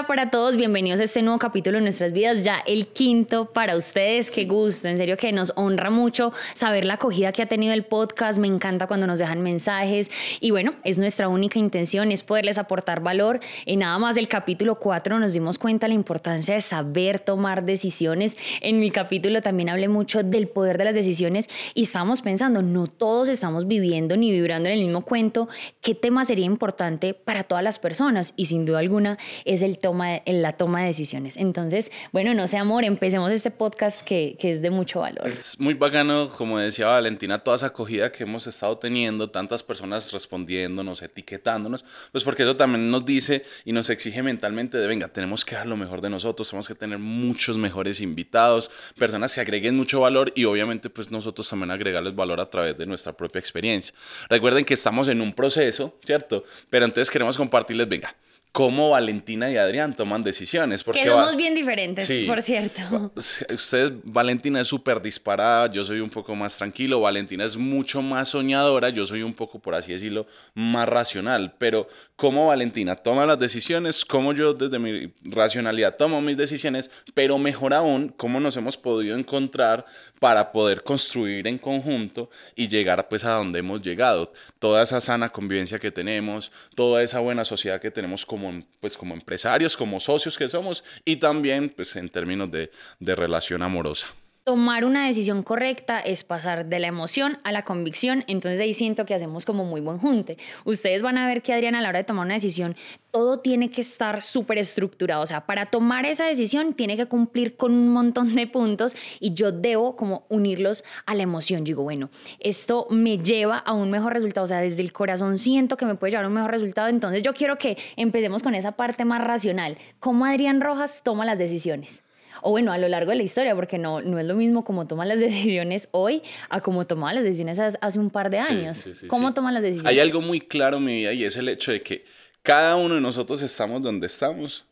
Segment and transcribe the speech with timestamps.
[0.00, 3.76] Hola, para todos, bienvenidos a este nuevo capítulo de nuestras vidas, ya el quinto para
[3.76, 7.74] ustedes, qué gusto, en serio que nos honra mucho saber la acogida que ha tenido
[7.74, 10.10] el podcast, me encanta cuando nos dejan mensajes
[10.40, 13.40] y bueno, es nuestra única intención, es poderles aportar valor.
[13.66, 18.38] En nada más el capítulo 4 nos dimos cuenta la importancia de saber tomar decisiones,
[18.62, 22.86] en mi capítulo también hablé mucho del poder de las decisiones y estábamos pensando, no
[22.86, 25.50] todos estamos viviendo ni vibrando en el mismo cuento,
[25.82, 30.22] qué tema sería importante para todas las personas y sin duda alguna es el toma,
[30.24, 31.36] la toma de decisiones.
[31.36, 35.26] Entonces, bueno, no sé, amor, empecemos este podcast que, que es de mucho valor.
[35.26, 40.12] Es muy bacano, como decía Valentina, toda esa acogida que hemos estado teniendo, tantas personas
[40.12, 45.44] respondiéndonos, etiquetándonos, pues porque eso también nos dice y nos exige mentalmente de, venga, tenemos
[45.44, 49.76] que dar lo mejor de nosotros, tenemos que tener muchos mejores invitados, personas que agreguen
[49.76, 53.92] mucho valor y obviamente pues nosotros también agregarles valor a través de nuestra propia experiencia.
[54.28, 56.44] Recuerden que estamos en un proceso, ¿cierto?
[56.68, 58.14] Pero entonces queremos compartirles, venga,
[58.52, 60.82] cómo Valentina y Adrián toman decisiones.
[60.84, 63.12] Porque que somos bien diferentes, por cierto.
[63.14, 68.30] Usted, Valentina es súper disparada, yo soy un poco más tranquilo, Valentina es mucho más
[68.30, 71.54] soñadora, yo soy un poco, por así decirlo, más racional.
[71.58, 71.88] Pero
[72.20, 77.72] cómo Valentina toma las decisiones, cómo yo desde mi racionalidad tomo mis decisiones, pero mejor
[77.72, 79.86] aún, cómo nos hemos podido encontrar
[80.18, 84.34] para poder construir en conjunto y llegar pues a donde hemos llegado.
[84.58, 89.14] Toda esa sana convivencia que tenemos, toda esa buena sociedad que tenemos como, pues, como
[89.14, 94.08] empresarios, como socios que somos y también pues en términos de, de relación amorosa
[94.50, 99.06] tomar una decisión correcta es pasar de la emoción a la convicción, entonces ahí siento
[99.06, 100.38] que hacemos como muy buen junte.
[100.64, 102.74] Ustedes van a ver que Adriana a la hora de tomar una decisión,
[103.12, 107.56] todo tiene que estar súper estructurado, o sea, para tomar esa decisión tiene que cumplir
[107.56, 111.62] con un montón de puntos y yo debo como unirlos a la emoción.
[111.62, 112.10] digo, bueno,
[112.40, 115.94] esto me lleva a un mejor resultado, o sea, desde el corazón siento que me
[115.94, 119.22] puede llevar a un mejor resultado, entonces yo quiero que empecemos con esa parte más
[119.22, 119.78] racional.
[120.00, 122.02] ¿Cómo Adrián Rojas toma las decisiones?
[122.42, 124.86] O bueno, a lo largo de la historia, porque no, no es lo mismo como
[124.86, 128.84] toman las decisiones hoy a como tomaban las decisiones hace un par de años.
[129.08, 129.90] ¿Cómo toman las decisiones?
[129.90, 132.04] Hay algo muy claro en mi vida y es el hecho de que
[132.42, 134.64] cada uno de nosotros estamos donde estamos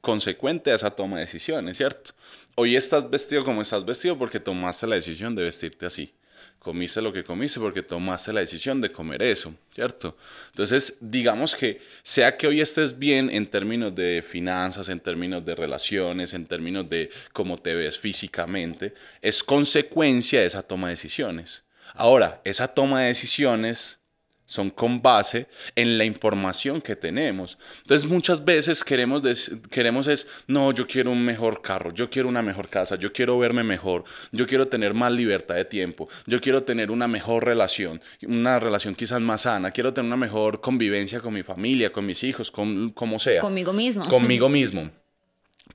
[0.00, 2.12] consecuente a esa toma de decisiones, ¿cierto?
[2.54, 6.14] Hoy estás vestido como estás vestido porque tomaste la decisión de vestirte así
[6.66, 10.16] comiste lo que comiste porque tomaste la decisión de comer eso, ¿cierto?
[10.48, 15.54] Entonces, digamos que sea que hoy estés bien en términos de finanzas, en términos de
[15.54, 21.62] relaciones, en términos de cómo te ves físicamente, es consecuencia de esa toma de decisiones.
[21.94, 24.00] Ahora, esa toma de decisiones
[24.46, 27.58] son con base en la información que tenemos.
[27.82, 29.22] Entonces muchas veces queremos,
[29.70, 33.38] queremos es, no, yo quiero un mejor carro, yo quiero una mejor casa, yo quiero
[33.38, 38.00] verme mejor, yo quiero tener más libertad de tiempo, yo quiero tener una mejor relación,
[38.22, 42.22] una relación quizás más sana, quiero tener una mejor convivencia con mi familia, con mis
[42.22, 43.40] hijos, con como sea.
[43.40, 44.06] Conmigo mismo.
[44.08, 44.90] Conmigo mismo.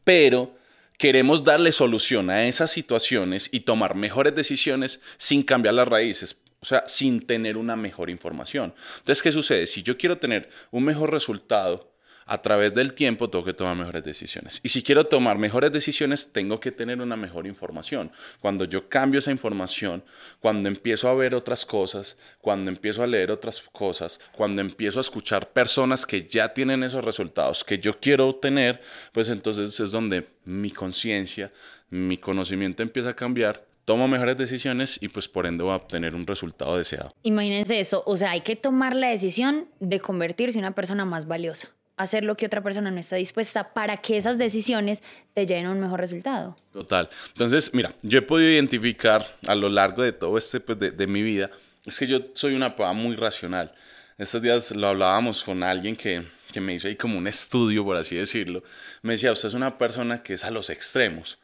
[0.04, 0.56] Pero
[0.98, 6.38] queremos darle solución a esas situaciones y tomar mejores decisiones sin cambiar las raíces.
[6.62, 8.74] O sea, sin tener una mejor información.
[8.98, 9.66] Entonces, ¿qué sucede?
[9.66, 11.92] Si yo quiero tener un mejor resultado
[12.28, 14.60] a través del tiempo, tengo que tomar mejores decisiones.
[14.62, 18.12] Y si quiero tomar mejores decisiones, tengo que tener una mejor información.
[18.40, 20.04] Cuando yo cambio esa información,
[20.40, 25.02] cuando empiezo a ver otras cosas, cuando empiezo a leer otras cosas, cuando empiezo a
[25.02, 30.28] escuchar personas que ya tienen esos resultados que yo quiero obtener, pues entonces es donde
[30.46, 31.52] mi conciencia,
[31.90, 36.16] mi conocimiento empieza a cambiar tomo mejores decisiones y pues por ende voy a obtener
[36.16, 37.14] un resultado deseado.
[37.24, 41.28] Imagínense eso, o sea, hay que tomar la decisión de convertirse en una persona más
[41.28, 45.02] valiosa, hacer lo que otra persona no está dispuesta para que esas decisiones
[45.34, 46.56] te lleven a un mejor resultado.
[46.72, 47.09] Total.
[47.30, 51.22] Entonces, mira, yo he podido identificar a lo largo de todo este, pues, de, mi
[51.22, 51.50] vida,
[51.86, 53.74] es que yo soy una pava muy racional.
[54.18, 57.98] Estos días lo hablábamos con alguien que, que me hizo ahí como un estudio, por
[57.98, 58.62] así decirlo.
[59.01, 61.39] Me decía, usted es una persona que es a los extremos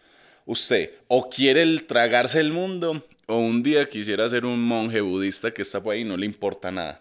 [0.48, 5.52] usted o quiere el tragarse el mundo o un día quisiera ser un monje budista
[5.52, 6.98] que está por ahí y no le importa nada.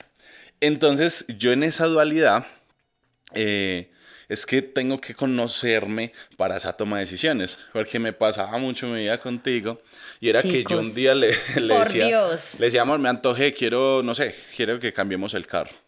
[0.61, 2.47] Entonces yo en esa dualidad
[3.33, 3.91] eh,
[4.29, 9.01] es que tengo que conocerme para esa toma de decisiones, porque me pasaba mucho mi
[9.01, 9.81] vida contigo
[10.21, 11.29] y era que yo un día le,
[11.61, 15.86] le decía, le decía, amor, me antojé, quiero, no sé, quiero que cambiemos el carro.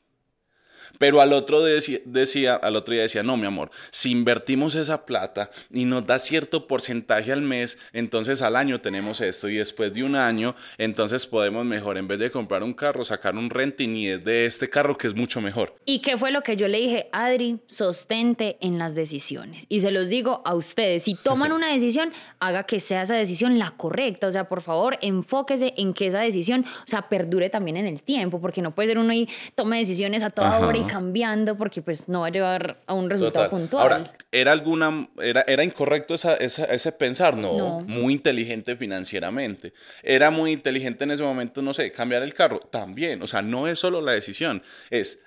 [0.98, 5.50] Pero al otro, decía, al otro día decía, no, mi amor, si invertimos esa plata
[5.72, 10.02] y nos da cierto porcentaje al mes, entonces al año tenemos esto y después de
[10.02, 14.08] un año, entonces podemos mejor, en vez de comprar un carro, sacar un renting y
[14.08, 15.74] es de este carro que es mucho mejor.
[15.84, 17.08] ¿Y qué fue lo que yo le dije?
[17.12, 19.64] Adri, sostente en las decisiones.
[19.68, 23.58] Y se los digo a ustedes, si toman una decisión, haga que sea esa decisión
[23.58, 24.26] la correcta.
[24.26, 28.02] O sea, por favor, enfóquese en que esa decisión, o sea, perdure también en el
[28.02, 31.82] tiempo, porque no puede ser uno y tome decisiones a toda hora y cambiando porque
[31.82, 33.82] pues no va a llevar a un resultado puntual.
[33.82, 37.36] Ahora, ¿era alguna, era, era incorrecto esa, ese pensar?
[37.36, 39.72] No, muy inteligente financieramente.
[40.02, 42.58] ¿Era muy inteligente en ese momento, no sé, cambiar el carro?
[42.58, 45.20] También, o sea, no es solo la decisión, es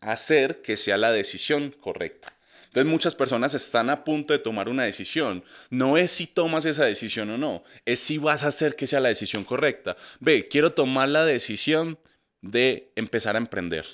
[0.00, 2.34] hacer que sea la decisión correcta.
[2.68, 5.42] Entonces muchas personas están a punto de tomar una decisión.
[5.70, 9.00] No es si tomas esa decisión o no, es si vas a hacer que sea
[9.00, 9.96] la decisión correcta.
[10.20, 11.98] Ve, quiero tomar la decisión
[12.42, 13.86] de empezar a emprender.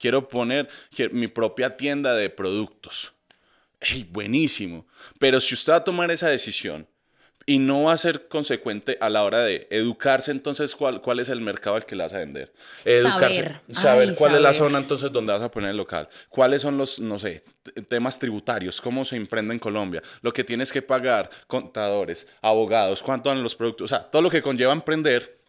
[0.00, 0.68] Quiero poner
[1.12, 3.12] mi propia tienda de productos.
[3.80, 4.86] ¡Ey, buenísimo!
[5.18, 6.88] Pero si usted va a tomar esa decisión
[7.46, 11.28] y no va a ser consecuente a la hora de educarse entonces cuál, cuál es
[11.28, 12.52] el mercado al que le vas a vender.
[12.84, 16.78] Educarse, saber, cuál es la zona entonces donde vas a poner el local, cuáles son
[16.78, 17.42] los, no sé,
[17.88, 23.30] temas tributarios, cómo se emprende en Colombia, lo que tienes que pagar, contadores, abogados, cuánto
[23.30, 25.39] dan los productos, o sea, todo lo que conlleva emprender.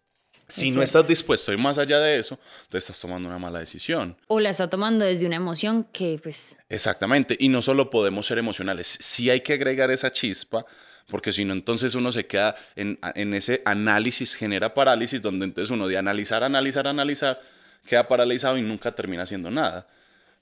[0.52, 2.40] Si no estás dispuesto a ir más allá de eso,
[2.70, 4.16] tú estás tomando una mala decisión.
[4.28, 6.58] O la estás tomando desde una emoción que pues...
[6.70, 10.66] Exactamente, y no solo podemos ser emocionales, sí hay que agregar esa chispa
[11.12, 12.98] porque si no, entonces uno se queda en,
[13.34, 17.42] ese análisis, genera parálisis, donde entonces uno de analizar, analizar, analizar,
[17.86, 19.88] queda paralizado y nunca termina haciendo nada.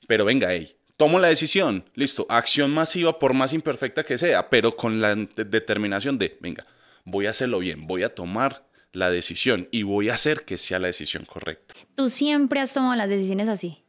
[0.08, 4.76] Pero venga, hey, tomo la decisión, listo, acción masiva por más imperfecta que sea, pero
[4.76, 6.68] con la determinación de, venga,
[7.04, 10.80] voy a hacerlo bien, voy a tomar la decisión y voy a hacer que sea
[10.80, 11.76] la decisión correcta.
[11.96, 13.84] ¿Tú siempre has tomado las decisiones así?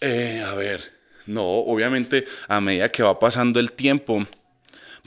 [0.00, 0.80] Eh, a ver,
[1.26, 4.26] no, obviamente a medida que va pasando el tiempo,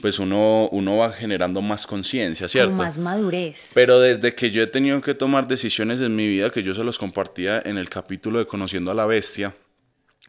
[0.00, 2.74] pues uno, uno va generando más conciencia, ¿cierto?
[2.74, 3.72] más madurez.
[3.74, 6.84] Pero desde que yo he tenido que tomar decisiones en mi vida, que yo se
[6.84, 9.54] los compartía en el capítulo de Conociendo a la Bestia,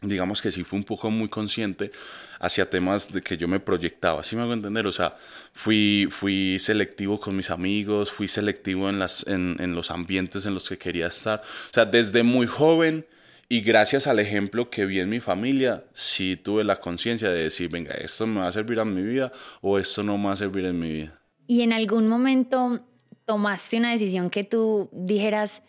[0.02, 1.92] digamos que sí fue un poco muy consciente
[2.40, 4.86] hacia temas de que yo me proyectaba, ¿sí me hago entender?
[4.86, 5.16] O sea,
[5.52, 10.54] fui, fui selectivo con mis amigos, fui selectivo en, las, en, en los ambientes en
[10.54, 11.40] los que quería estar.
[11.40, 13.06] O sea, desde muy joven
[13.48, 17.68] y gracias al ejemplo que vi en mi familia, sí tuve la conciencia de decir,
[17.68, 20.36] venga, esto me va a servir a mi vida o esto no me va a
[20.36, 21.20] servir en mi vida.
[21.46, 22.80] ¿Y en algún momento
[23.26, 25.62] tomaste una decisión que tú dijeras,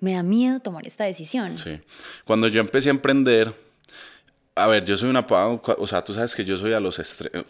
[0.00, 1.58] me da miedo tomar esta decisión?
[1.58, 1.78] Sí.
[2.24, 3.54] Cuando yo empecé a emprender,
[4.58, 5.20] a ver, yo soy una...
[5.28, 6.98] O sea, tú sabes que yo soy a los...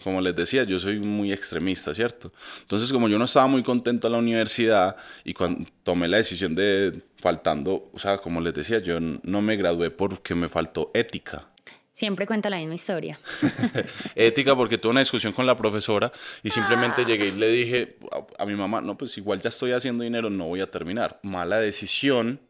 [0.03, 2.33] Como les decía, yo soy muy extremista, ¿cierto?
[2.61, 6.57] Entonces, como yo no estaba muy contento en la universidad y cuando tomé la decisión
[6.57, 11.47] de faltando, o sea, como les decía, yo no me gradué porque me faltó ética.
[11.93, 13.21] Siempre cuenta la misma historia.
[14.17, 16.11] ética porque tuve una discusión con la profesora
[16.43, 19.71] y simplemente llegué y le dije a, a mi mamá, no, pues igual ya estoy
[19.71, 21.21] haciendo dinero, no voy a terminar.
[21.23, 22.41] Mala decisión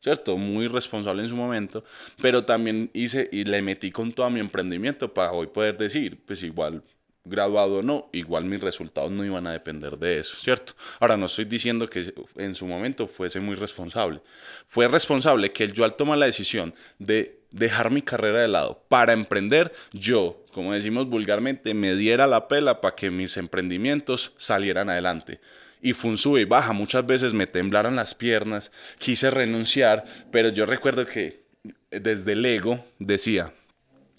[0.00, 0.36] ¿cierto?
[0.36, 1.84] Muy responsable en su momento,
[2.20, 6.42] pero también hice y le metí con todo mi emprendimiento para hoy poder decir, pues
[6.42, 6.82] igual
[7.26, 10.74] graduado o no, igual mis resultados no iban a depender de eso, ¿cierto?
[11.00, 14.20] Ahora, no estoy diciendo que en su momento fuese muy responsable.
[14.66, 19.12] Fue responsable que yo al tomar la decisión de dejar mi carrera de lado para
[19.12, 25.40] emprender, yo, como decimos vulgarmente, me diera la pela para que mis emprendimientos salieran adelante
[25.86, 26.72] y fue un sube y baja.
[26.72, 31.44] Muchas veces me temblaron las piernas, quise renunciar, pero yo recuerdo que
[31.92, 33.54] desde el ego decía,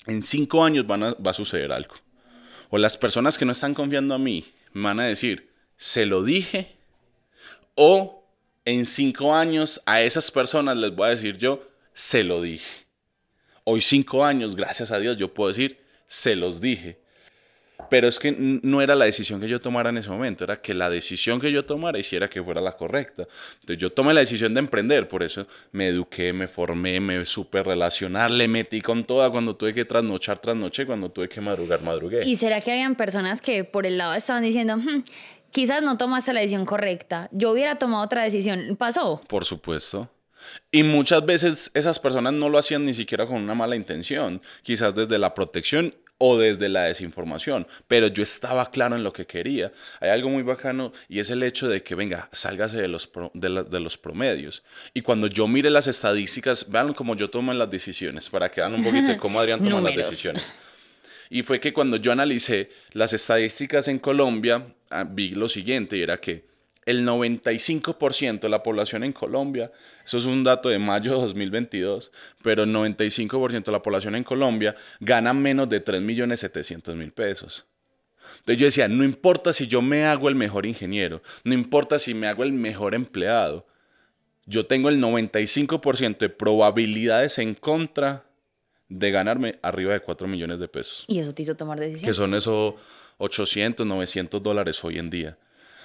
[0.06, 1.96] en cinco años van va a suceder algo.
[2.70, 6.78] O las personas que no están confiando a mí van a decir, se lo dije,
[7.76, 8.26] o
[8.64, 12.86] en cinco años a esas personas les voy a decir yo, se lo dije.
[13.66, 17.02] Hoy cinco años, gracias a Dios, yo puedo decir, se los dije.
[17.90, 20.74] Pero es que no era la decisión que yo tomara en ese momento, era que
[20.74, 23.28] la decisión que yo tomara hiciera que fuera la correcta.
[23.62, 27.62] Entonces yo tomé la decisión de emprender, por eso me eduqué, me formé, me supe
[27.62, 32.26] relacionar, le metí con toda cuando tuve que trasnochar, trasnoché, cuando tuve que madrugar, madrugué.
[32.26, 35.04] ¿Y será que habían personas que por el lado estaban diciendo, hmm,
[35.52, 39.22] quizás no tomaste la decisión correcta, yo hubiera tomado otra decisión, ¿pasó?
[39.28, 40.10] Por supuesto.
[40.72, 44.94] Y muchas veces esas personas no lo hacían ni siquiera con una mala intención, quizás
[44.96, 49.72] desde la protección o desde la desinformación, pero yo estaba claro en lo que quería.
[50.00, 53.80] Hay algo muy bacano y es el hecho de que, venga, sálgase de los, de,
[53.80, 54.64] los promedios.
[54.94, 58.74] Y cuando yo mire las estadísticas, vean cómo yo tomo las decisiones, para que vean
[58.74, 60.54] un poquito de cómo Adrián toma las decisiones.
[61.30, 66.02] Y fue que cuando yo analicé las estadísticas en Colombia, ah, vi lo siguiente, y
[66.02, 66.46] era que
[66.88, 69.74] el 95% de la población en Colombia,
[70.06, 74.24] eso es un dato de mayo de 2022, pero el 95% de la población en
[74.24, 77.66] Colombia gana menos de 3.700.000 pesos.
[78.40, 82.14] Entonces yo decía, no importa si yo me hago el mejor ingeniero, no importa si
[82.14, 83.68] me hago el mejor empleado,
[84.46, 88.24] yo tengo el 95% de probabilidades en contra
[88.88, 91.04] de ganarme arriba de 4 millones de pesos.
[91.10, 92.10] Y eso te hizo tomar decisiones.
[92.10, 92.76] Que son esos
[93.18, 95.38] 800, 900 dólares hoy en día.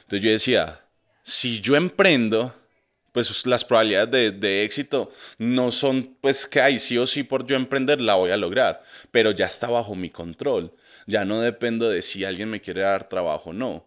[0.03, 0.82] Entonces yo decía,
[1.23, 2.55] si yo emprendo,
[3.13, 7.47] pues las probabilidades de, de, éxito no son pues que hay sí o sí por
[7.47, 10.73] yo emprender la voy a lograr, pero ya está bajo mi control.
[11.07, 13.85] Ya no dependo de si alguien me quiere dar trabajo o no.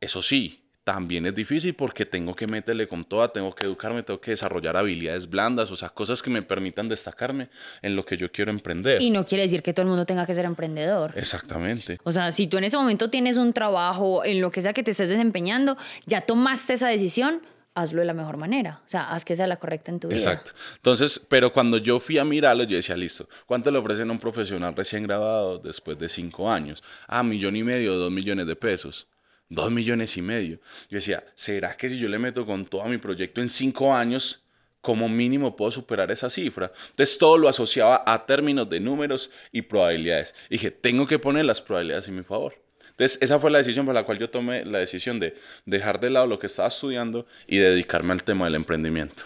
[0.00, 4.22] Eso sí, también es difícil porque tengo que meterle con toda, tengo que educarme, tengo
[4.22, 7.50] que desarrollar habilidades blandas, o sea, cosas que me permitan destacarme
[7.82, 9.02] en lo que yo quiero emprender.
[9.02, 11.12] Y no quiere decir que todo el mundo tenga que ser emprendedor.
[11.14, 11.98] Exactamente.
[12.04, 14.82] O sea, si tú en ese momento tienes un trabajo en lo que sea que
[14.82, 15.76] te estés desempeñando,
[16.06, 17.42] ya tomaste esa decisión,
[17.74, 18.80] hazlo de la mejor manera.
[18.86, 20.16] O sea, haz que sea la correcta en tu vida.
[20.16, 20.52] Exacto.
[20.76, 24.18] Entonces, pero cuando yo fui a mirarlo, yo decía, listo, ¿cuánto le ofrecen a un
[24.18, 26.82] profesional recién graduado después de cinco años?
[27.06, 29.06] Ah, millón y medio, dos millones de pesos
[29.48, 30.58] dos millones y medio.
[30.90, 34.42] Yo decía, ¿será que si yo le meto con todo mi proyecto en cinco años,
[34.80, 36.72] como mínimo puedo superar esa cifra?
[36.90, 40.34] Entonces todo lo asociaba a términos de números y probabilidades.
[40.50, 42.54] dije, tengo que poner las probabilidades en mi favor.
[42.90, 45.36] Entonces esa fue la decisión por la cual yo tomé la decisión de
[45.66, 49.24] dejar de lado lo que estaba estudiando y dedicarme al tema del emprendimiento.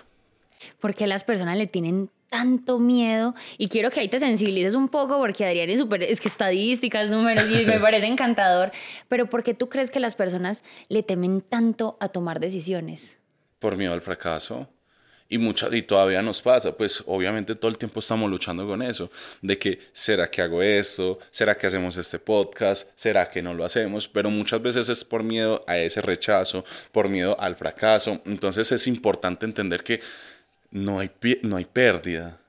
[0.78, 5.18] Porque las personas le tienen tanto miedo y quiero que ahí te sensibilices un poco
[5.18, 8.72] porque Adrián es súper, es que estadísticas, números y me parece encantador,
[9.10, 13.18] pero ¿por qué tú crees que las personas le temen tanto a tomar decisiones?
[13.58, 14.66] Por miedo al fracaso.
[15.28, 19.10] Y, mucha, y todavía nos pasa, pues obviamente todo el tiempo estamos luchando con eso,
[19.40, 23.64] de que será que hago esto, será que hacemos este podcast, será que no lo
[23.64, 28.20] hacemos, pero muchas veces es por miedo a ese rechazo, por miedo al fracaso.
[28.26, 30.02] Entonces es importante entender que
[30.72, 31.10] no hay,
[31.42, 32.40] no hay pérdida.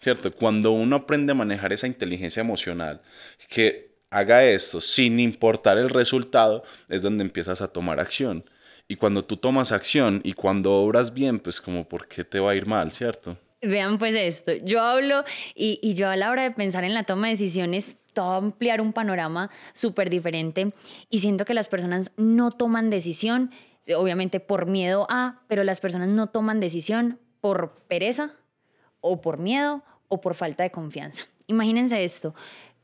[0.00, 0.32] ¿Cierto?
[0.32, 3.02] Cuando uno aprende a manejar esa inteligencia emocional,
[3.48, 8.44] que haga esto sin importar el resultado, es donde empiezas a tomar acción.
[8.86, 12.52] Y cuando tú tomas acción y cuando obras bien, pues como, ¿por qué te va
[12.52, 13.36] a ir mal, cierto?
[13.60, 15.24] Vean pues esto, yo hablo
[15.54, 18.80] y, y yo a la hora de pensar en la toma de decisiones, todo ampliar
[18.80, 20.72] un panorama súper diferente
[21.10, 23.50] y siento que las personas no toman decisión,
[23.96, 28.34] obviamente por miedo a, pero las personas no toman decisión por pereza
[29.00, 31.26] o por miedo o por falta de confianza.
[31.46, 32.34] Imagínense esto.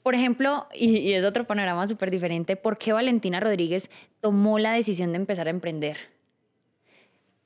[0.03, 5.13] Por ejemplo, y, es otro panorama súper diferente, ¿por qué Valentina Rodríguez tomó la decisión
[5.13, 6.14] de empezar a emprender?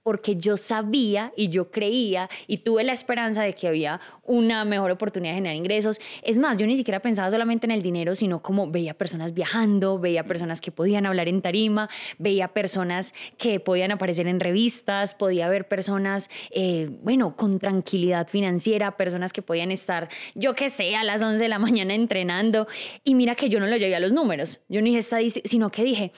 [0.08, 4.90] Porque yo sabía y yo creía y tuve la esperanza de que había una mejor
[4.90, 6.00] oportunidad de generar ingresos.
[6.22, 9.98] Es más, yo ni siquiera pensaba solamente en el dinero, sino como veía personas viajando,
[9.98, 15.46] veía personas que podían hablar en tarima, veía personas que podían aparecer en revistas, podía
[15.50, 21.04] ver personas, eh, bueno, con tranquilidad financiera, personas que podían estar, yo qué sé, a
[21.04, 22.66] las 11 de la mañana entrenando.
[23.04, 25.02] Y mira que yo no lo llegué a los números, yo no dije
[25.44, 26.12] sino que dije,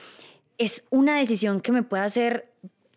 [0.57, 2.51] es una decisión que me puede hacer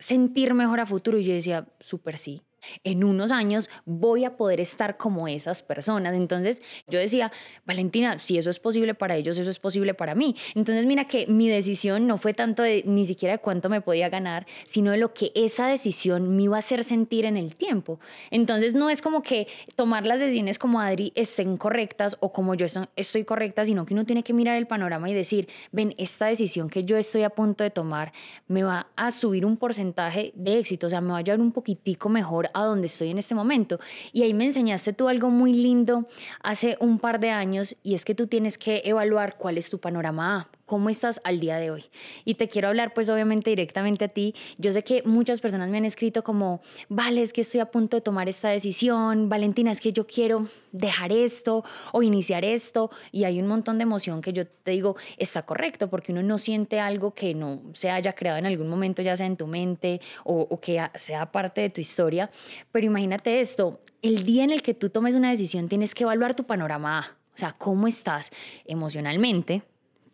[0.04, 1.18] sentir mejor a futuro.
[1.18, 2.42] Y yo decía, súper sí
[2.82, 6.14] en unos años voy a poder estar como esas personas.
[6.14, 7.32] Entonces yo decía,
[7.66, 10.36] Valentina, si eso es posible para ellos, eso es posible para mí.
[10.54, 14.08] Entonces mira que mi decisión no fue tanto de ni siquiera de cuánto me podía
[14.08, 18.00] ganar, sino de lo que esa decisión me iba a hacer sentir en el tiempo.
[18.30, 22.66] Entonces no es como que tomar las decisiones como Adri estén correctas o como yo
[22.96, 26.68] estoy correcta, sino que uno tiene que mirar el panorama y decir, ven, esta decisión
[26.68, 28.12] que yo estoy a punto de tomar
[28.48, 31.52] me va a subir un porcentaje de éxito, o sea, me va a llevar un
[31.52, 33.78] poquitico mejor a donde estoy en este momento.
[34.12, 36.08] Y ahí me enseñaste tú algo muy lindo
[36.42, 39.78] hace un par de años y es que tú tienes que evaluar cuál es tu
[39.78, 41.84] panorama A, ¿Cómo estás al día de hoy?
[42.24, 44.34] Y te quiero hablar pues obviamente directamente a ti.
[44.56, 47.98] Yo sé que muchas personas me han escrito como, vale, es que estoy a punto
[47.98, 53.24] de tomar esta decisión, Valentina, es que yo quiero dejar esto o iniciar esto y
[53.24, 56.80] hay un montón de emoción que yo te digo está correcto porque uno no siente
[56.80, 60.58] algo que no se haya creado en algún momento, ya sea en tu mente o,
[60.60, 62.30] que sea parte de tu historia.
[62.72, 66.34] Pero imagínate esto, el día en el que tú tomes una decisión tienes que evaluar
[66.34, 67.16] tu panorama.
[67.34, 68.30] O sea, ¿cómo estás
[68.64, 69.62] emocionalmente?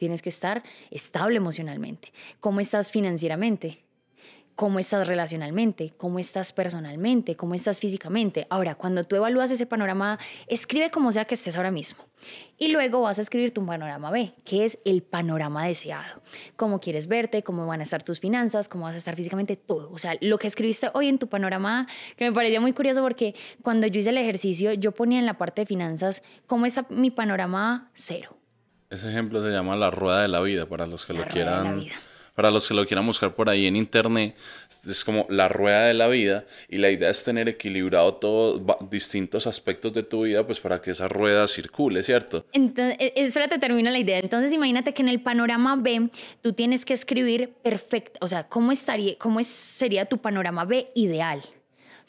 [0.00, 2.10] Tienes que estar estable emocionalmente.
[2.40, 3.84] ¿Cómo estás financieramente?
[4.54, 5.92] ¿Cómo estás relacionalmente?
[5.98, 7.36] ¿Cómo estás personalmente?
[7.36, 8.46] ¿Cómo estás físicamente?
[8.48, 12.02] Ahora, cuando tú evalúas ese panorama, escribe como sea que estés ahora mismo.
[12.56, 16.22] Y luego vas a escribir tu panorama B, que es el panorama deseado.
[16.56, 19.90] Cómo quieres verte, cómo van a estar tus finanzas, cómo vas a estar físicamente, todo.
[19.92, 23.34] O sea, lo que escribiste hoy en tu panorama, que me parecía muy curioso porque
[23.60, 27.10] cuando yo hice el ejercicio, yo ponía en la parte de finanzas, ¿cómo está mi
[27.10, 27.90] panorama?
[27.92, 28.39] Cero
[28.90, 31.86] ese ejemplo se llama La Rueda de la Vida, para los que lo quieran.
[32.34, 34.34] Para los que lo quieran buscar por ahí en internet,
[34.88, 39.46] es como la rueda de la vida y la idea es tener equilibrado todos distintos
[39.46, 42.46] aspectos de tu vida, pues para que esa rueda circule, ¿cierto?
[42.52, 44.18] Entonces, e, espérate, termina la idea.
[44.20, 46.08] Entonces, imagínate que en el panorama B
[46.40, 51.42] tú tienes que escribir perfecto, o sea, ¿cómo, estaría, cómo sería tu panorama B ideal?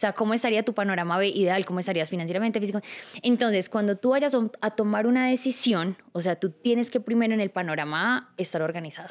[0.01, 1.63] Sea, ¿cómo estaría tu panorama ideal?
[1.63, 2.81] ¿Cómo estarías financieramente, físico?
[3.22, 7.39] Entonces, cuando tú vayas a tomar una decisión, o sea, tú tienes que primero en
[7.39, 9.10] el panorama A estar organizado.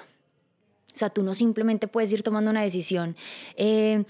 [0.93, 3.15] O sea, tú no simplemente puedes ir tomando una decisión.
[3.55, 4.03] Eh,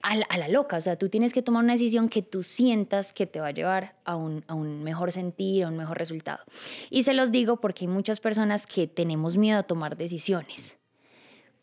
[0.00, 0.78] a la, loca.
[0.78, 3.52] O sea, tú tienes que tomar una decisión que tú sientas que te va a
[3.52, 6.42] llevar a un, a un mejor sentir, a un mejor resultado.
[6.88, 10.77] Y se los digo porque hay muchas personas que tenemos miedo a tomar decisiones.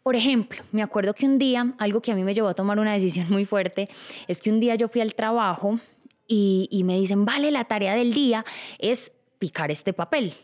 [0.05, 2.77] Por ejemplo, me acuerdo que un día, algo que a mí me llevó a tomar
[2.77, 3.89] una decisión muy fuerte,
[4.27, 5.79] es que un día yo fui al trabajo
[6.27, 8.45] y, me dicen, vale, la tarea del día
[8.77, 10.35] es picar este papel.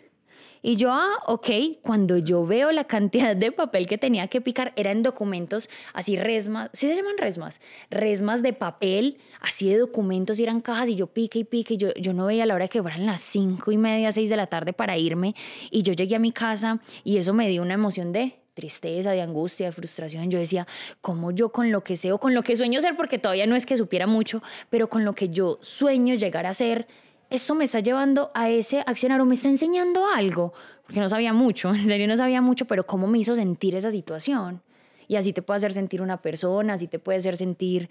[0.63, 1.47] Y yo, ah, ok,
[1.83, 6.71] cuando yo veo la cantidad de papel que tenía que picar, eran documentos así resmas,
[6.73, 7.61] ¿sí se llaman resmas?
[7.91, 11.77] Resmas de papel, así de documentos, y eran cajas, y yo pique y pique, y
[11.77, 14.47] yo, yo no veía la hora que fueran las cinco y media, seis de la
[14.47, 15.35] tarde para irme,
[15.69, 19.21] y yo llegué a mi casa y eso me dio una emoción de tristeza, de
[19.21, 20.29] angustia, de frustración.
[20.29, 20.67] Yo decía,
[21.01, 23.55] ¿cómo yo con lo que sé o con lo que sueño ser, porque todavía no
[23.55, 26.87] es que supiera mucho, pero con lo que yo sueño llegar a ser,
[27.29, 30.53] esto me está llevando a ese accionar o me está enseñando algo,
[30.83, 33.91] porque no sabía mucho, en serio no sabía mucho, pero cómo me hizo sentir esa
[33.91, 34.61] situación.
[35.07, 37.89] Y así te puede hacer sentir una persona, así te puede hacer sentir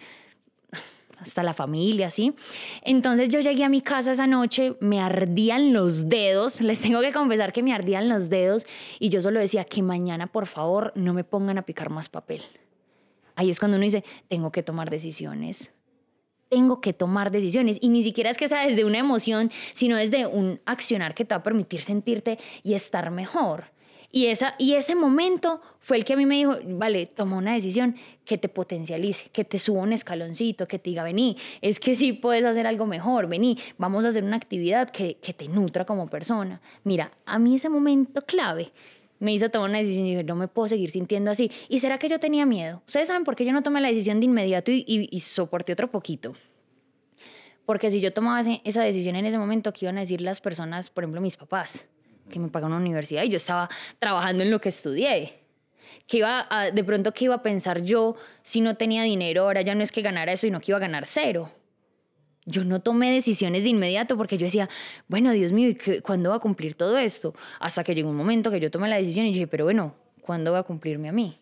[1.21, 2.35] hasta la familia, ¿sí?
[2.83, 7.13] Entonces yo llegué a mi casa esa noche, me ardían los dedos, les tengo que
[7.13, 8.67] confesar que me ardían los dedos
[8.99, 12.43] y yo solo decía que mañana por favor no me pongan a picar más papel.
[13.37, 15.73] Ahí es cuando uno dice, tengo que tomar decisiones,
[16.49, 17.79] tengo que tomar decisiones.
[17.81, 21.35] Y ni siquiera es que sea desde una emoción, sino desde un accionar que te
[21.35, 23.73] va a permitir sentirte y estar mejor.
[24.13, 27.55] Y, esa, y ese momento fue el que a mí me dijo, vale, toma una
[27.55, 31.95] decisión que te potencialice, que te suba un escaloncito, que te diga, vení, es que
[31.95, 35.85] sí puedes hacer algo mejor, vení, vamos a hacer una actividad que, que te nutra
[35.85, 36.61] como persona.
[36.83, 38.73] Mira, a mí ese momento clave
[39.21, 41.53] me hizo tomar una decisión y dije, no me puedo seguir sintiendo así.
[41.69, 42.83] ¿Y será que yo tenía miedo?
[42.87, 45.91] ¿Ustedes saben por qué yo no tomé la decisión de inmediato y, y, soporté otro
[45.91, 46.35] poquito?
[47.65, 50.91] Porque si yo tomaba esa decisión en ese momento, ¿qué iban a decir las personas,
[50.91, 51.87] por ejemplo, mis papás,
[52.31, 55.37] que me pagan una universidad y yo estaba trabajando en lo que estudié?
[56.07, 59.75] que iba de pronto qué iba a pensar yo si no tenía dinero, ahora ya
[59.75, 61.53] no es que ganara eso, sino que iba a ganar cero
[62.47, 64.69] yo no tomé decisiones de inmediato porque yo decía,
[65.09, 67.35] bueno, Dios mío, ¿y cuándo va a cumplir todo esto?
[67.61, 70.53] Hasta que llegó un momento que yo tomé la decisión y dije, pero bueno, ¿cuándo
[70.53, 71.39] va a cumplirme a mí?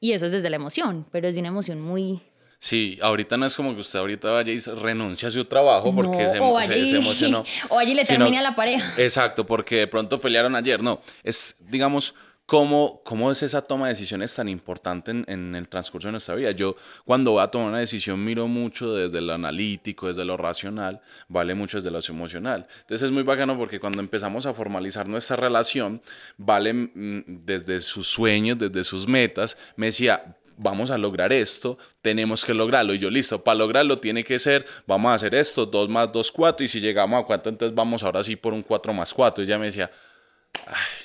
[0.00, 2.22] Y eso es desde la emoción, pero es de una emoción muy...
[2.66, 6.26] Sí, ahorita no es como que usted ahorita vaya y renuncia a su trabajo porque
[6.26, 7.44] se, emocionó.
[7.68, 8.92] O allí le termina la pareja.
[8.96, 10.82] Exacto, porque de pronto pelearon ayer.
[10.82, 12.12] No, es, digamos,
[12.44, 16.50] ¿Cómo, ¿Cómo es esa toma de decisiones tan importante en, el transcurso de nuestra vida?
[16.52, 21.00] Yo cuando voy a tomar una decisión miro mucho desde lo analítico, desde lo racional,
[21.28, 22.66] vale mucho desde lo emocional.
[22.82, 26.00] Entonces es muy bacano porque cuando empezamos a formalizar nuestra relación,
[26.36, 32.44] vale mm, desde sus sueños, desde sus metas, me decía, vamos a lograr esto, tenemos
[32.44, 32.94] que lograrlo.
[32.94, 36.32] Y yo, listo, para lograrlo tiene que ser, vamos a hacer esto, 2 más 2,
[36.32, 39.42] 4, y si llegamos a 4, entonces vamos ahora sí por un 4 más 4.
[39.42, 39.90] Y ella me decía,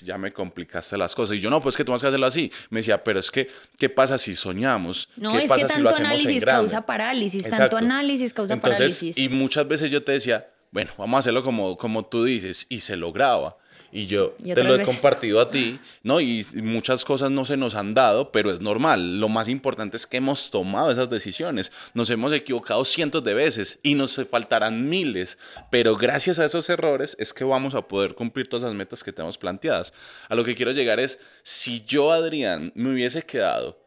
[0.02, 1.38] ya me complicaste las cosas.
[1.38, 2.52] Y yo, no, pues que tú vas a hacerlo así.
[2.70, 5.10] Me decía, pero es que, ¿qué pasa si soñamos?
[5.16, 9.18] No, ¿Qué es pasa que tanto análisis causa parálisis, tanto análisis causa parálisis.
[9.18, 12.80] Y muchas veces yo te decía, bueno, vamos a hacerlo como, como tú dices, y
[12.80, 13.58] se lograba.
[13.94, 16.22] Y yo te lo he compartido a ti, ¿no?
[16.22, 19.20] Y muchas cosas no se nos han dado, pero es normal.
[19.20, 21.74] Lo más importante es que hemos tomado esas decisiones.
[21.94, 25.38] Nos hemos equivocado cientos de veces y nos faltarán miles,
[25.70, 29.12] pero gracias a esos errores es que vamos a poder cumplir todas las metas que
[29.12, 29.94] tenemos planteadas.
[30.30, 33.78] A lo que quiero llegar es, si yo, Adrián, me hubiese quedado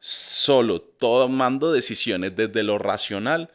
[0.00, 3.50] solo tomando decisiones desde lo racional,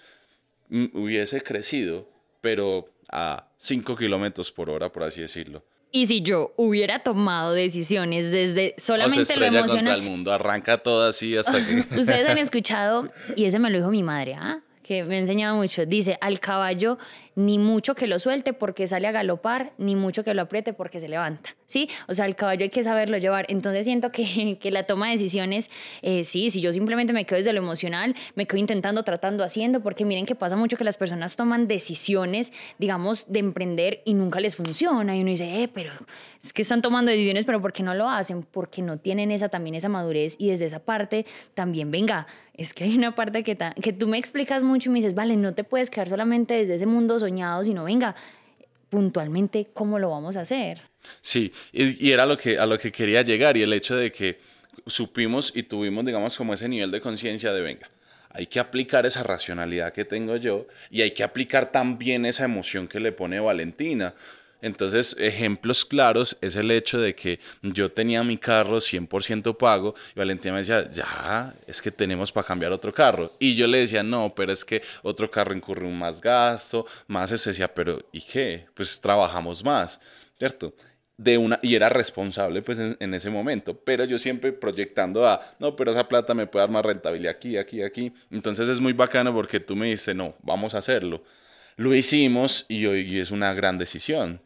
[0.69, 5.65] hubiese crecido, pero a 5 kilómetros por hora, por así decirlo.
[5.91, 9.67] Y si yo hubiera tomado decisiones desde solamente lo emocional.
[9.67, 11.77] contra el mundo, arranca todo así hasta que.
[11.99, 14.59] Ustedes han escuchado, y ese me lo dijo mi madre, ¿ah?
[14.83, 15.85] que me ha enseñado mucho.
[15.85, 16.97] Dice: al caballo
[17.37, 20.99] ni mucho que lo suelte porque sale a galopar, ni mucho que lo apriete porque
[20.99, 21.87] se levanta, ¿sí?
[22.07, 23.45] O sea, el caballo hay que saberlo llevar.
[23.49, 25.69] Entonces siento que, que la toma de decisiones,
[26.01, 29.81] eh, sí, si yo simplemente me quedo desde lo emocional, me quedo intentando, tratando, haciendo,
[29.81, 34.39] porque miren que pasa mucho que las personas toman decisiones, digamos, de emprender y nunca
[34.39, 35.15] les funciona.
[35.15, 35.91] Y uno dice, eh, pero
[36.43, 38.41] es que están tomando decisiones, pero ¿por qué no lo hacen?
[38.41, 42.25] Porque no tienen esa también esa madurez y desde esa parte también, venga,
[42.57, 45.37] es que hay una parte que, que tú me explicas mucho y me dices, vale,
[45.37, 48.15] no te puedes quedar solamente desde ese mundo soñado, sino venga,
[48.89, 50.81] puntualmente, ¿cómo lo vamos a hacer?
[51.21, 54.39] Sí, y, era lo que, a lo que quería llegar y el hecho de que
[54.85, 57.89] supimos y tuvimos, digamos, como ese nivel de conciencia de, venga,
[58.29, 62.87] hay que aplicar esa racionalidad que tengo yo y hay que aplicar también esa emoción
[62.87, 64.13] que le pone Valentina.
[64.61, 70.19] Entonces, ejemplos claros es el hecho de que yo tenía mi carro 100% pago y
[70.19, 73.33] Valentina me decía, ya, es que tenemos para cambiar otro carro.
[73.39, 77.31] Y yo le decía, no, pero es que otro carro incurre un más gasto, más
[77.31, 78.65] ese decía, pero ¿y qué?
[78.73, 80.01] Pues trabajamos más,
[80.37, 80.73] ¿cierto?
[81.17, 85.75] de una, y era responsable pues en, ese momento, pero yo siempre proyectando a, no,
[85.75, 88.13] pero esa plata me puede dar más rentabilidad aquí, aquí, aquí.
[88.29, 91.23] Entonces es muy bacano porque tú me dices, no, vamos a hacerlo.
[91.75, 94.41] Lo hicimos y hoy es una gran decisión.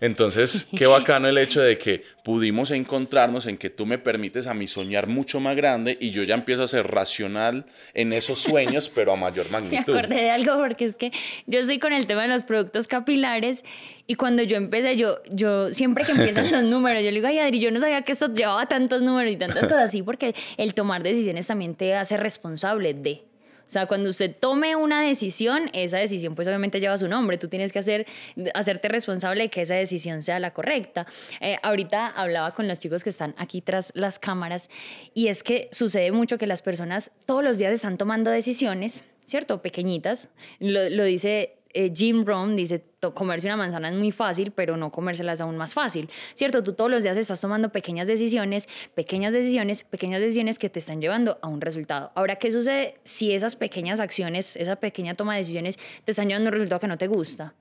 [0.00, 4.54] Entonces, qué bacano el hecho de que pudimos encontrarnos en que tú me permites a
[4.54, 8.88] mí soñar mucho más grande y yo ya empiezo a ser racional en esos sueños,
[8.88, 9.92] pero a mayor magnitud.
[9.92, 11.12] Me acordé de algo porque es que
[11.46, 13.64] yo estoy con el tema de los productos capilares
[14.06, 17.38] y cuando yo empecé, yo, yo siempre que empiezan los números, yo le digo, ay
[17.38, 20.74] Adri, yo no sabía que esto llevaba tantos números y tantas cosas así porque el
[20.74, 23.31] tomar decisiones también te hace responsable de.
[23.72, 27.38] O sea, cuando usted tome una decisión, esa decisión pues obviamente lleva su nombre.
[27.38, 28.06] Tú tienes que hacer,
[28.52, 31.06] hacerte responsable de que esa decisión sea la correcta.
[31.40, 34.68] Eh, ahorita hablaba con los chicos que están aquí tras las cámaras
[35.14, 39.62] y es que sucede mucho que las personas todos los días están tomando decisiones, ¿cierto?
[39.62, 40.28] Pequeñitas.
[40.58, 44.92] Lo, lo dice eh, Jim Rohn dice, comerse una manzana es muy fácil, pero no
[44.92, 46.62] comérselas aún más fácil, ¿cierto?
[46.62, 51.00] Tú todos los días estás tomando pequeñas decisiones, pequeñas decisiones, pequeñas decisiones que te están
[51.00, 52.12] llevando a un resultado.
[52.14, 56.48] Ahora, ¿qué sucede si esas pequeñas acciones, esa pequeña toma de decisiones te están llevando
[56.48, 57.54] a un resultado que no te gusta?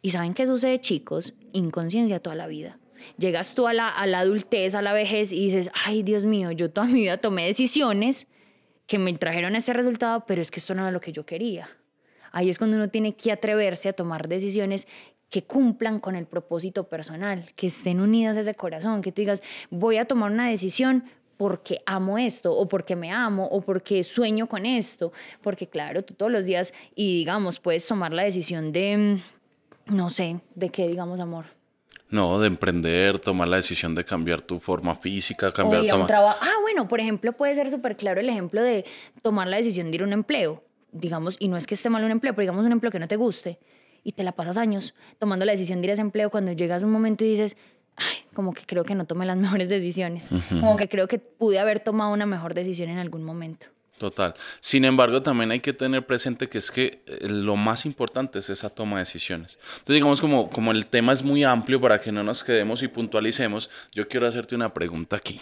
[0.00, 1.34] ¿Y saben qué sucede, chicos?
[1.52, 2.78] Inconsciencia toda la vida.
[3.18, 6.52] Llegas tú a la, a la adultez, a la vejez y dices, ay Dios mío,
[6.52, 8.28] yo toda mi vida tomé decisiones
[8.86, 11.68] que me trajeron ese resultado, pero es que esto no era lo que yo quería
[12.32, 14.86] ahí es cuando uno tiene que atreverse a tomar decisiones
[15.30, 19.42] que cumplan con el propósito personal, que estén unidas a ese corazón, que tú digas,
[19.70, 21.04] voy a tomar una decisión
[21.38, 26.14] porque amo esto o porque me amo o porque sueño con esto, porque claro, tú
[26.14, 29.20] todos los días y digamos, puedes tomar la decisión de,
[29.86, 31.46] no sé, de qué digamos amor.
[32.10, 36.38] No, de emprender, tomar la decisión de cambiar tu forma física, cambiar tu trabajo.
[36.42, 38.84] Ah, bueno, por ejemplo, puede ser súper claro el ejemplo de
[39.22, 42.04] tomar la decisión de ir a un empleo digamos, y no es que esté mal
[42.04, 43.58] un empleo, pero digamos un empleo que no te guste
[44.04, 46.82] y te la pasas años tomando la decisión de ir a ese empleo cuando llegas
[46.82, 47.56] a un momento y dices,
[47.96, 51.58] ay, como que creo que no tomé las mejores decisiones, como que creo que pude
[51.58, 53.66] haber tomado una mejor decisión en algún momento.
[53.98, 54.34] Total.
[54.58, 58.50] Sin embargo, también hay que tener presente que es que eh, lo más importante es
[58.50, 59.60] esa toma de decisiones.
[59.74, 62.88] Entonces, digamos, como, como el tema es muy amplio para que no nos quedemos y
[62.88, 65.40] puntualicemos, yo quiero hacerte una pregunta aquí.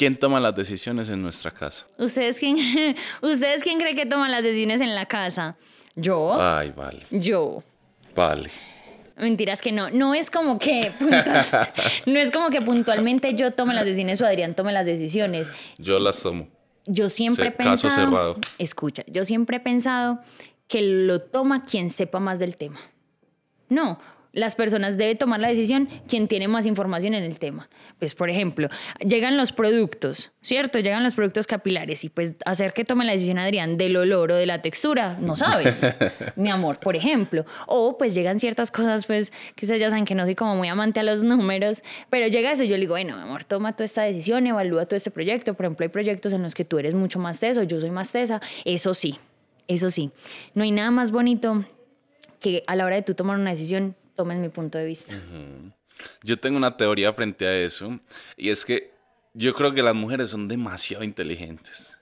[0.00, 1.86] ¿Quién toma las decisiones en nuestra casa?
[1.98, 2.56] ¿Ustedes quién,
[3.20, 5.58] ¿Ustedes quién cree que toman las decisiones en la casa?
[5.94, 6.40] ¿Yo?
[6.40, 7.00] Ay, vale.
[7.10, 7.62] Yo.
[8.16, 8.48] Vale.
[9.18, 9.90] Mentiras que no.
[9.90, 10.90] No es como que
[12.06, 15.50] no es como que puntualmente yo tome las decisiones o Adrián tome las decisiones.
[15.76, 16.48] Yo las tomo.
[16.86, 17.76] Yo siempre he pensado.
[17.76, 18.36] Caso cerrado.
[18.56, 20.20] Escucha, yo siempre he pensado
[20.66, 22.80] que lo toma quien sepa más del tema.
[23.68, 24.00] No,
[24.32, 27.68] las personas deben tomar la decisión quien tiene más información en el tema.
[27.98, 28.68] Pues, por ejemplo,
[29.00, 30.78] llegan los productos, ¿cierto?
[30.78, 34.36] Llegan los productos capilares y pues hacer que tome la decisión Adrián del olor o
[34.36, 35.86] de la textura, no sabes,
[36.36, 37.44] mi amor, por ejemplo.
[37.66, 40.68] O pues llegan ciertas cosas, pues, que ustedes ya saben que no soy como muy
[40.68, 43.72] amante a los números, pero llega eso y yo le digo, bueno, mi amor, toma
[43.72, 45.54] toda esta decisión, evalúa todo este proyecto.
[45.54, 48.12] Por ejemplo, hay proyectos en los que tú eres mucho más teso, yo soy más
[48.12, 49.18] tesa, eso sí,
[49.68, 50.10] eso sí.
[50.54, 51.64] No hay nada más bonito
[52.40, 55.14] que a la hora de tú tomar una decisión tomen mi punto de vista.
[56.22, 57.98] Yo tengo una teoría frente a eso
[58.36, 58.92] y es que
[59.34, 61.98] yo creo que las mujeres son demasiado inteligentes.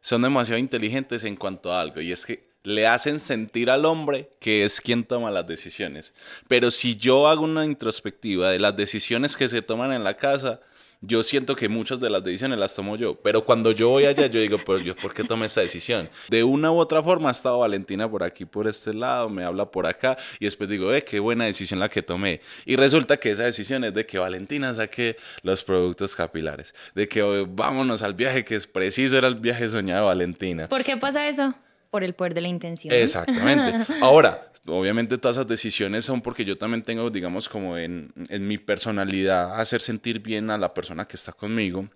[0.00, 4.30] Son demasiado inteligentes en cuanto a algo y es que le hacen sentir al hombre
[4.38, 6.14] que es quien toma las decisiones.
[6.48, 10.60] Pero si yo hago una introspectiva de las decisiones que se toman en la casa,
[11.02, 14.26] yo siento que muchas de las decisiones las tomo yo, pero cuando yo voy allá,
[14.26, 16.10] yo digo, pero yo, ¿por qué tomé esta decisión?
[16.28, 19.70] De una u otra forma ha estado Valentina por aquí, por este lado, me habla
[19.70, 22.42] por acá, y después digo, eh, qué buena decisión la que tomé.
[22.66, 27.22] Y resulta que esa decisión es de que Valentina saque los productos capilares, de que
[27.22, 30.68] oh, vámonos al viaje, que es preciso, era el viaje soñado de Valentina.
[30.68, 31.54] ¿Por qué pasa eso?
[31.90, 32.94] Por el poder de la intención.
[32.94, 33.92] Exactamente.
[34.00, 38.58] Ahora, obviamente todas esas decisiones son porque yo también tengo, digamos, como en, en mi
[38.58, 41.88] personalidad, hacer sentir bien a la persona que está conmigo.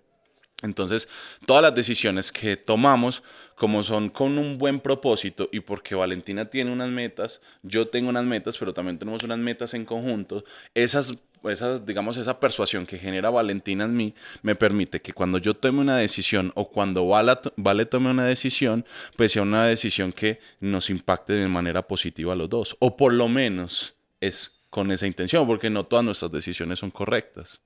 [0.63, 1.07] Entonces,
[1.45, 3.23] todas las decisiones que tomamos,
[3.55, 8.23] como son con un buen propósito y porque Valentina tiene unas metas, yo tengo unas
[8.23, 11.13] metas, pero también tenemos unas metas en conjunto, esas,
[11.49, 15.79] esas, digamos, esa persuasión que genera Valentina en mí me permite que cuando yo tome
[15.79, 20.89] una decisión o cuando Vale, vale tome una decisión, pues sea una decisión que nos
[20.89, 25.47] impacte de manera positiva a los dos, o por lo menos es con esa intención,
[25.47, 27.61] porque no todas nuestras decisiones son correctas.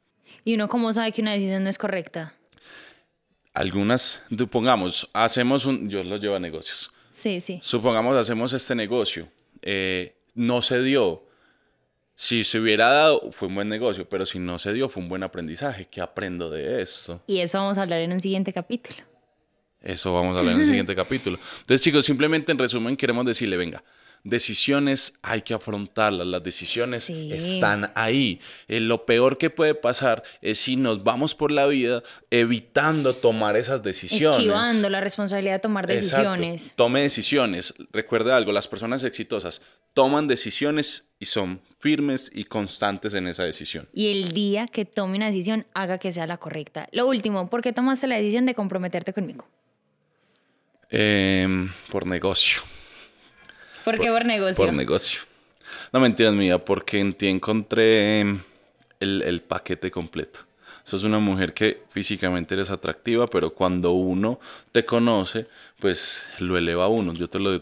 [0.46, 2.36] ¿Y uno cómo sabe que una decisión no es correcta?
[3.54, 6.92] algunas, supongamos, hacemos un, yo lo llevo a negocios.
[7.14, 7.60] Sí, sí.
[7.62, 9.28] Supongamos, hacemos este negocio,
[9.62, 11.28] eh, no se dio.
[12.22, 15.08] Si se hubiera dado, fue un buen negocio, pero si no se dio, fue un
[15.08, 15.88] buen aprendizaje.
[15.90, 17.24] ¿Qué aprendo de esto?
[17.28, 18.98] Y eso vamos a hablar en un siguiente capítulo.
[19.82, 21.40] Eso vamos a hablar en el siguiente capítulo.
[21.62, 23.82] Entonces, chicos, simplemente en resumen queremos decirle, venga,
[24.24, 28.40] decisiones hay que afrontarlas, las decisiones están ahí.
[28.68, 33.56] Eh, lo peor que puede pasar es si nos vamos por la vida evitando tomar
[33.56, 34.40] esas decisiones.
[34.40, 36.74] Esquivando la responsabilidad de tomar decisiones.
[36.76, 37.74] Tome decisiones.
[37.92, 39.62] Recuerde algo, las personas exitosas
[39.94, 43.88] toman decisiones y son firmes y constantes en esa decisión.
[43.94, 46.88] Y el día que tome una decisión, haga que sea la correcta.
[46.92, 49.46] Lo último, ¿por qué tomaste la decisión de comprometerte conmigo?
[50.90, 52.62] Em, por negocio.
[53.84, 54.66] ¿Por, qué por negocio?
[54.66, 55.22] Por negocio.
[55.92, 58.40] No mentiras mía, porque en ti encontré em,
[59.00, 60.42] el, el paquete completo.
[60.84, 64.40] Sos una mujer que físicamente eres atractiva, pero cuando uno
[64.72, 65.48] te conoce,
[65.80, 67.14] pues lo eleva a uno.
[67.14, 67.62] Yo te lo he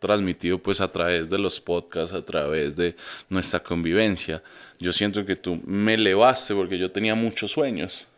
[0.00, 2.96] transmitido pues a través de los podcasts, a través de
[3.28, 4.42] nuestra convivencia.
[4.80, 8.08] Yo siento que tú me elevaste porque yo tenía muchos sueños,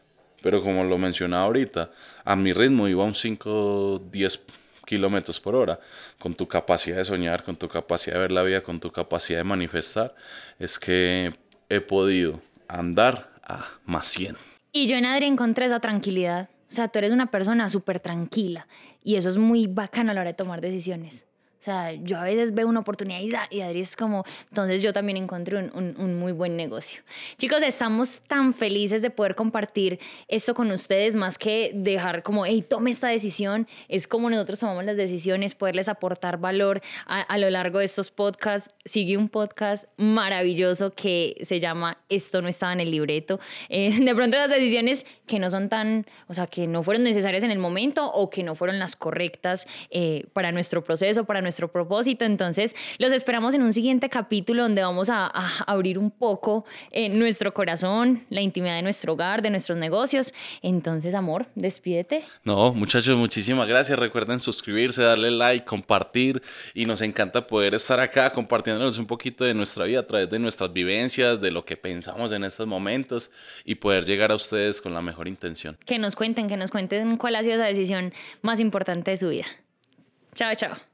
[0.40, 1.90] pero como lo mencionaba ahorita,
[2.24, 4.40] a mi ritmo iba un 5, 10
[4.86, 5.80] kilómetros por hora,
[6.18, 9.38] con tu capacidad de soñar, con tu capacidad de ver la vida, con tu capacidad
[9.38, 10.14] de manifestar,
[10.58, 11.32] es que
[11.68, 14.36] he podido andar a más 100.
[14.72, 16.48] Y yo en Adri encontré esa tranquilidad.
[16.70, 18.66] O sea, tú eres una persona súper tranquila
[19.04, 21.26] y eso es muy bacano a la hora de tomar decisiones.
[21.62, 25.16] O sea, yo a veces veo una oportunidad y, Adri es como, entonces yo también
[25.16, 27.02] encontré un, un, muy buen negocio.
[27.38, 32.64] Chicos, estamos tan felices de poder compartir esto con ustedes, más que dejar como, hey,
[32.68, 37.48] tome esta decisión, es como nosotros tomamos las decisiones, poderles aportar valor a, a lo
[37.48, 38.74] largo de estos podcasts.
[38.84, 43.38] Sigue un podcast maravilloso que se llama Esto no estaba en el libreto.
[43.68, 47.44] Eh, de pronto las decisiones que no son tan, o sea, que no fueron necesarias
[47.44, 51.51] en el momento o que no fueron las correctas eh, para nuestro proceso, para nuestro
[51.52, 52.24] nuestro propósito.
[52.24, 55.30] Entonces, los esperamos en un siguiente capítulo donde vamos a,
[55.66, 60.32] abrir un poco eh, nuestro corazón, la intimidad de nuestro hogar, de nuestros negocios.
[60.62, 62.24] Entonces, amor, despídete.
[62.42, 63.98] No, muchachos, muchísimas gracias.
[63.98, 69.52] Recuerden suscribirse, darle like, compartir y nos encanta poder estar acá compartiéndonos un poquito de
[69.52, 73.30] nuestra vida a través de nuestras vivencias, de lo que pensamos en estos momentos
[73.66, 75.76] y poder llegar a ustedes con la mejor intención.
[75.84, 79.28] Que nos cuenten, que nos cuenten cuál ha sido esa decisión más importante de su
[79.28, 79.46] vida.
[80.34, 80.91] Chao, chao.